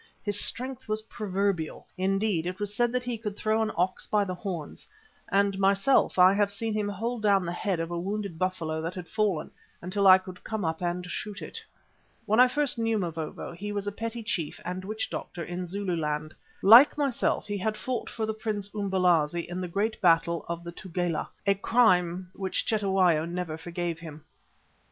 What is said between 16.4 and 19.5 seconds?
Like myself, he had fought for the Prince Umbelazi